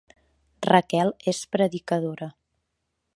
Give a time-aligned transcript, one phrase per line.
[0.69, 2.31] Raquel és predicadora